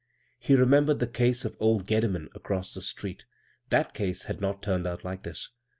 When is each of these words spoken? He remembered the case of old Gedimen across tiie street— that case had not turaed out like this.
He 0.39 0.55
remembered 0.55 0.97
the 0.97 1.05
case 1.05 1.45
of 1.45 1.55
old 1.59 1.85
Gedimen 1.85 2.29
across 2.33 2.73
tiie 2.75 2.81
street— 2.81 3.25
that 3.69 3.93
case 3.93 4.23
had 4.23 4.41
not 4.41 4.63
turaed 4.63 4.87
out 4.87 5.03
like 5.05 5.21
this. 5.21 5.51